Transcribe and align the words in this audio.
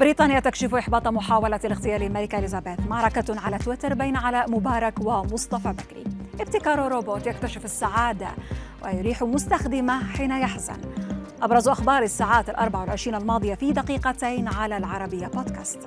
بريطانيا 0.00 0.40
تكشف 0.40 0.74
إحباط 0.74 1.08
محاولة 1.08 1.60
الاغتيال 1.64 2.02
الملكة 2.02 2.38
إليزابيث 2.38 2.80
معركة 2.88 3.40
على 3.40 3.58
تويتر 3.58 3.94
بين 3.94 4.16
علاء 4.16 4.50
مبارك 4.50 4.94
ومصطفى 5.00 5.72
بكري. 5.72 6.04
ابتكار 6.40 6.92
روبوت 6.92 7.26
يكتشف 7.26 7.64
السعادة 7.64 8.28
ويريح 8.84 9.22
مستخدمه 9.22 10.12
حين 10.12 10.30
يحزن. 10.30 10.80
أبرز 11.42 11.68
أخبار 11.68 12.02
الساعات 12.02 12.50
الأربع 12.50 12.80
والعشرين 12.80 13.16
الماضية 13.16 13.54
في 13.54 13.72
دقيقتين 13.72 14.48
على 14.48 14.76
العربية 14.76 15.26
بودكاست. 15.26 15.78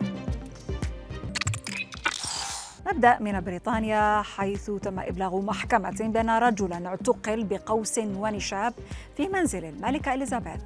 نبدأ 2.87 3.17
من 3.19 3.41
بريطانيا 3.41 4.21
حيث 4.21 4.71
تم 4.71 4.99
إبلاغ 4.99 5.41
محكمة 5.41 5.95
بأن 5.99 6.29
رجلا 6.29 6.87
اعتقل 6.87 7.43
بقوس 7.43 7.97
ونشاب 7.97 8.73
في 9.17 9.27
منزل 9.27 9.65
الملكة 9.65 10.13
إليزابيث 10.13 10.61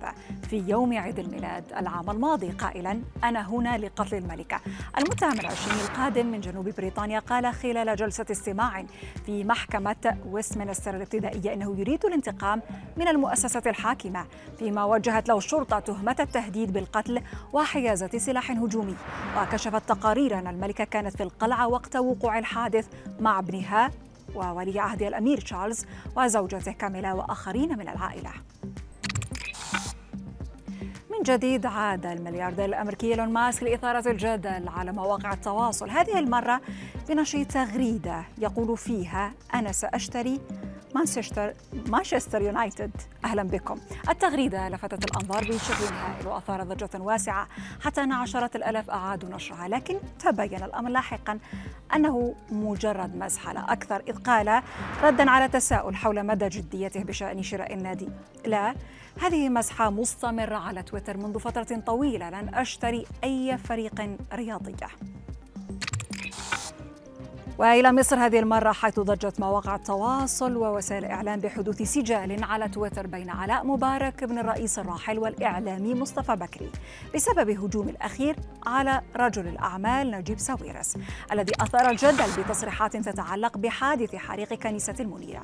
في 0.49 0.63
يوم 0.67 0.97
عيد 0.97 1.19
الميلاد 1.19 1.63
العام 1.77 2.09
الماضي. 2.09 2.49
قائلا 2.49 3.01
أنا 3.23 3.49
هنا 3.49 3.77
لقتل 3.77 4.17
الملكة. 4.17 4.59
المتهم 4.97 5.39
العشريني 5.39 5.81
القادم 5.81 6.25
من 6.25 6.41
جنوب 6.41 6.69
بريطانيا 6.69 7.19
قال 7.19 7.53
خلال 7.53 7.95
جلسة 7.95 8.25
استماع 8.31 8.85
في 9.25 9.43
محكمة 9.43 10.17
ويستمنستر 10.29 10.95
الابتدائية 10.95 11.53
أنه 11.53 11.75
يريد 11.77 12.05
الانتقام 12.05 12.61
من 12.97 13.07
المؤسسة 13.07 13.61
الحاكمة 13.65 14.25
فيما 14.59 14.83
وجهت 14.83 15.29
له 15.29 15.37
الشرطة 15.37 15.79
تهمة 15.79 16.15
التهديد 16.19 16.73
بالقتل 16.73 17.21
وحيازة 17.53 18.17
سلاح 18.17 18.51
هجومي. 18.51 18.95
وكشفت 19.37 19.89
تقارير 19.89 20.39
أن 20.39 20.47
الملكة 20.47 20.83
كانت 20.83 21.17
في 21.17 21.23
القلعة 21.23 21.67
وقت 21.67 21.95
وقوع 22.07 22.37
الحادث 22.39 22.87
مع 23.19 23.39
ابنها 23.39 23.91
وولي 24.35 24.79
عهد 24.79 25.01
الأمير 25.01 25.41
تشارلز 25.41 25.85
وزوجته 26.15 26.71
كاميلا 26.71 27.13
وآخرين 27.13 27.77
من 27.77 27.89
العائلة. 27.89 28.31
من 31.11 31.23
جديد 31.23 31.65
عاد 31.65 32.05
الملياردير 32.05 32.65
الأمريكي 32.65 33.11
إيلون 33.11 33.29
ماسك 33.29 33.63
لإثارة 33.63 34.11
الجدل 34.11 34.69
على 34.69 34.91
مواقع 34.91 35.33
التواصل. 35.33 35.89
هذه 35.89 36.19
المرة 36.19 36.61
بنشر 37.09 37.43
تغريدة 37.43 38.23
يقول 38.37 38.77
فيها 38.77 39.33
أنا 39.53 39.71
سأشتري 39.71 40.41
مانشستر 40.97 41.53
مانشستر 41.87 42.41
يونايتد 42.41 42.91
أهلا 43.25 43.43
بكم. 43.43 43.79
التغريدة 44.09 44.69
لفتت 44.69 45.05
الأنظار 45.05 45.43
بشكل 45.43 45.93
هائل 45.93 46.27
وأثارت 46.27 46.67
ضجة 46.67 47.01
واسعة 47.01 47.47
حتى 47.81 48.03
أن 48.03 48.11
عشرات 48.11 48.55
الألاف 48.55 48.89
أعادوا 48.89 49.29
نشرها 49.29 49.67
لكن 49.67 49.97
تبين 50.19 50.63
الأمر 50.63 50.89
لاحقا 50.89 51.39
أنه 51.95 52.35
مجرد 52.51 53.15
مزحه 53.15 53.53
لا 53.53 53.73
أكثر 53.73 54.03
إذ 54.07 54.17
قال 54.17 54.61
ردا 55.03 55.29
على 55.29 55.47
تساؤل 55.47 55.95
حول 55.95 56.25
مدى 56.25 56.49
جديته 56.49 57.03
بشأن 57.03 57.43
شراء 57.43 57.73
النادي. 57.73 58.09
لا 58.45 58.75
هذه 59.21 59.49
مزحة 59.49 59.89
مستمرة 59.89 60.55
على 60.55 60.83
تويتر 60.83 61.17
منذ 61.17 61.39
فترة 61.39 61.81
طويلة. 61.85 62.29
لن 62.29 62.55
أشتري 62.55 63.05
أي 63.23 63.57
فريق 63.57 64.17
رياضية. 64.33 64.87
وإلى 67.57 67.91
مصر 67.91 68.15
هذه 68.15 68.39
المرة 68.39 68.71
حيث 68.71 68.99
ضجت 68.99 69.39
مواقع 69.39 69.75
التواصل 69.75 70.55
ووسائل 70.55 71.05
الإعلام 71.05 71.39
بحدوث 71.39 71.81
سجال 71.81 72.43
على 72.43 72.69
تويتر 72.69 73.07
بين 73.07 73.29
علاء 73.29 73.65
مبارك 73.65 74.23
ابن 74.23 74.37
الرئيس 74.37 74.79
الراحل 74.79 75.19
والإعلامي 75.19 75.93
مصطفى 75.93 76.35
بكري 76.35 76.71
بسبب 77.15 77.49
هجوم 77.49 77.89
الأخير 77.89 78.35
على 78.65 79.01
رجل 79.15 79.47
الأعمال 79.47 80.11
نجيب 80.11 80.39
ساويرس 80.39 80.97
الذي 81.31 81.51
أثار 81.61 81.89
الجدل 81.89 82.43
بتصريحات 82.43 82.97
تتعلق 82.97 83.57
بحادث 83.57 84.15
حريق 84.15 84.53
كنيسة 84.53 84.95
المنيرة. 84.99 85.41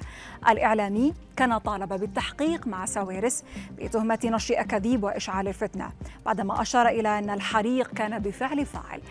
الإعلامي 0.50 1.14
كان 1.36 1.58
طالب 1.58 1.94
بالتحقيق 1.94 2.68
مع 2.68 2.86
ساويرس 2.86 3.44
بتهمة 3.78 4.20
نشر 4.26 4.60
أكاذيب 4.60 5.04
وإشعال 5.04 5.48
الفتنة 5.48 5.90
بعدما 6.26 6.62
أشار 6.62 6.88
إلى 6.88 7.20
أن 7.20 7.30
الحريق 7.30 7.94
كان 7.94 8.20
بفعل 8.20 8.66
فاعل. 8.66 9.02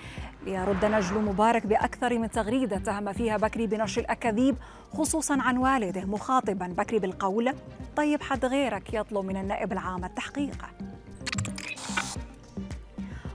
ليرد 0.46 0.84
نجل 0.84 1.18
مبارك 1.18 1.66
بأكثر 1.66 2.18
من 2.18 2.30
تغريدة 2.30 2.91
اتهم 2.92 3.12
فيها 3.12 3.36
بكري 3.36 3.66
بنشر 3.66 4.00
الأكاذيب 4.00 4.56
خصوصا 4.92 5.38
عن 5.40 5.56
والده 5.56 6.04
مخاطبا. 6.04 6.66
بكري 6.66 6.98
بالقول 6.98 7.54
طيب 7.96 8.22
حد 8.22 8.44
غيرك 8.44 8.94
يطلب 8.94 9.24
من 9.24 9.36
النائب 9.36 9.72
العام 9.72 10.04
التحقيق. 10.04 10.64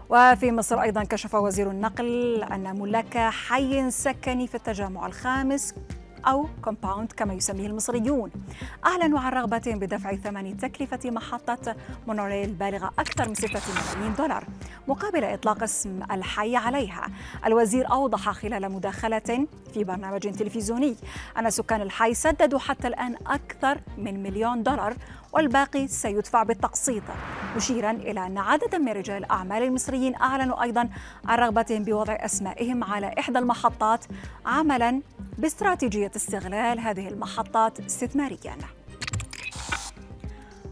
وفي 0.09 0.51
مصر 0.51 0.81
أيضا 0.81 1.03
كشف 1.03 1.35
وزير 1.35 1.72
النقل 1.72 2.44
أن 2.44 2.79
ملاك 2.79 3.18
حي 3.18 3.91
سكني 3.91 4.47
في 4.47 4.56
التجمع 4.56 5.07
الخامس 5.07 5.74
أو 6.26 6.48
compound 6.64 7.12
كما 7.12 7.34
يسميه 7.34 7.68
المصريون. 7.68 8.32
أعلنوا 8.86 9.20
عن 9.20 9.32
رغبتهم 9.32 9.80
بدفع 9.80 10.16
ثمن 10.16 10.58
تكلفة 10.58 11.12
محطة 11.12 11.76
مونوريل 12.08 12.52
بالغة 12.54 12.92
أكثر 13.00 13.28
من 13.30 13.36
6 13.36 13.62
ملايين 13.96 14.16
دولار 14.16 14.44
مقابل 14.88 15.24
إطلاق 15.24 15.64
اسم 15.64 16.04
الحي 16.12 16.56
عليها. 16.56 17.08
الوزير 17.46 17.92
أوضح 17.92 18.30
خلال 18.30 18.72
مداخلة 18.72 19.48
في 19.74 19.84
برنامج 19.84 20.20
تلفزيوني 20.20 20.96
أن 21.40 21.50
سكان 21.50 21.82
الحي 21.82 22.14
سددوا 22.14 22.60
حتى 22.60 22.88
الآن 22.88 23.16
أكثر 23.28 23.78
من 23.98 24.24
مليون 24.24 24.64
دولار 24.64 24.94
والباقي 25.34 25.88
سيدفع 25.88 26.44
بالتقسيط. 26.44 27.04
مشيرا 27.56 27.91
إلى 27.91 28.25
أن 28.28 28.38
عددا 28.38 28.78
من 28.78 28.91
رجال 28.91 29.18
الأعمال 29.18 29.63
المصريين 29.63 30.16
أعلنوا 30.16 30.63
أيضا 30.63 30.90
عن 31.25 31.40
رغبتهم 31.40 31.84
بوضع 31.84 32.13
أسمائهم 32.13 32.84
على 32.84 33.16
إحدى 33.19 33.40
المحطات 33.40 34.06
عملا 34.46 35.02
باستراتيجية 35.38 36.12
استغلال 36.16 36.80
هذه 36.80 37.07
المحطات 37.07 37.80
استثماريا. 37.80 38.77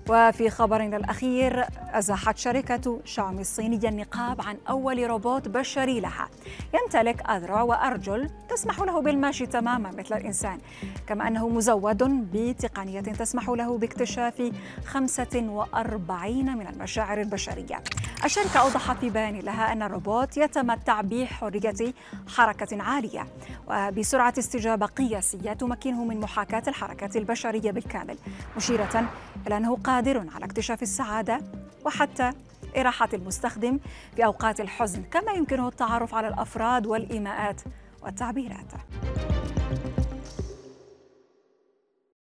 وفي 0.09 0.49
خبرنا 0.49 0.97
الأخير 0.97 1.65
أزاحت 1.93 2.37
شركة 2.37 2.99
شاومي 3.05 3.41
الصينية 3.41 3.89
النقاب 3.89 4.41
عن 4.41 4.57
أول 4.69 5.07
روبوت 5.09 5.47
بشري 5.47 5.99
لها. 5.99 6.29
يمتلك 6.73 7.29
أذرع 7.29 7.61
وأرجل 7.61 8.29
تسمح 8.49 8.79
له 8.79 9.01
بالمشي 9.01 9.45
تماما 9.45 9.91
مثل 9.91 10.15
الإنسان 10.17 10.57
كما 11.07 11.27
أنه 11.27 11.49
مزود 11.49 12.03
بتقنية 12.33 13.01
تسمح 13.01 13.49
له 13.49 13.77
باكتشاف 13.77 14.51
45 14.85 16.57
من 16.57 16.67
المشاعر 16.67 17.21
البشرية. 17.21 17.83
الشركة 18.25 18.59
أوضحت 18.59 18.97
في 18.97 19.09
بيان 19.09 19.39
لها 19.39 19.71
أن 19.71 19.81
الروبوت 19.83 20.37
يتمتع 20.37 21.01
بحرية 21.01 21.93
حركة 22.27 22.83
عالية 22.83 23.27
وبسرعة 23.67 24.33
استجابة 24.39 24.85
قياسية 24.85 25.53
تمكنه 25.53 26.05
من 26.05 26.19
محاكاة 26.19 26.63
الحركات 26.67 27.15
البشرية 27.17 27.71
بالكامل 27.71 28.17
مشيرة 28.57 29.09
إلى 29.47 29.57
أنه 29.57 29.75
قادر 29.75 30.25
على 30.35 30.45
اكتشاف 30.45 30.83
السعادة 30.83 31.41
وحتى 31.85 32.31
إراحة 32.77 33.09
المستخدم 33.13 33.79
في 34.15 34.25
أوقات 34.25 34.61
الحزن 34.61 35.03
كما 35.03 35.31
يمكنه 35.31 35.67
التعرف 35.67 36.15
على 36.15 36.27
الأفراد 36.27 36.85
والإيماءات 36.87 37.61
والتعبيرات. 38.03 38.71